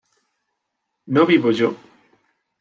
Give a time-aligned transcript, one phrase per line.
[1.13, 1.69] ¿no vivo yo?